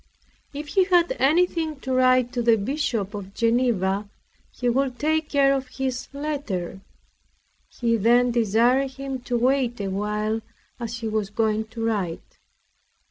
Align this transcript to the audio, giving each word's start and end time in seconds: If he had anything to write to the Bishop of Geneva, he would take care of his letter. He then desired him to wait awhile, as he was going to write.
If 0.51 0.69
he 0.69 0.85
had 0.85 1.15
anything 1.19 1.79
to 1.81 1.93
write 1.93 2.33
to 2.33 2.41
the 2.41 2.55
Bishop 2.57 3.13
of 3.13 3.35
Geneva, 3.35 4.09
he 4.49 4.67
would 4.67 4.97
take 4.97 5.29
care 5.29 5.53
of 5.53 5.67
his 5.67 6.07
letter. 6.11 6.79
He 7.69 7.97
then 7.97 8.31
desired 8.31 8.93
him 8.93 9.19
to 9.19 9.37
wait 9.37 9.79
awhile, 9.79 10.41
as 10.79 11.01
he 11.01 11.07
was 11.07 11.29
going 11.29 11.65
to 11.65 11.85
write. 11.85 12.39